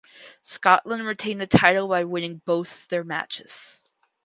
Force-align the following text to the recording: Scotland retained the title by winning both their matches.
Scotland 0.41 1.05
retained 1.05 1.39
the 1.39 1.45
title 1.45 1.87
by 1.87 2.03
winning 2.05 2.41
both 2.43 2.87
their 2.87 3.03
matches. 3.03 3.83